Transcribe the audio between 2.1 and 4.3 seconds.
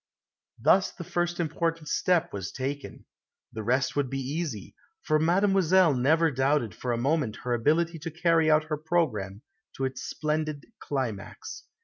was taken. The rest would be